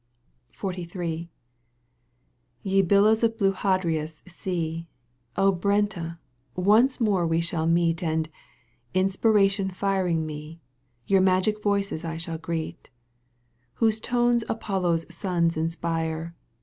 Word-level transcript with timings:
XLni. 0.57 1.29
Ye 2.63 2.81
billows 2.81 3.23
of 3.23 3.37
blue 3.37 3.51
Hadria's 3.51 4.23
sea, 4.27 4.87
Brenta, 5.37 6.17
once 6.55 6.99
more 6.99 7.27
we 7.27 7.39
shaH 7.39 7.67
meet 7.69 8.01
And, 8.01 8.27
inspiration 8.95 9.69
firing 9.69 10.25
me. 10.25 10.59
Your 11.05 11.21
magic 11.21 11.61
voices 11.61 12.03
I 12.03 12.17
shall 12.17 12.39
greet,, 12.39 12.89
Whose 13.75 13.99
tones 13.99 14.43
Apollo's 14.49 15.05
sons 15.13 15.55
inspire. 15.55 16.33